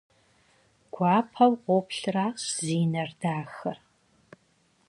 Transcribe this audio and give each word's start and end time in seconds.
Гуапэу 0.93 1.53
къоплъращ 1.63 2.39
зи 2.63 2.79
нэр 2.91 3.09
дахэр. 3.21 3.77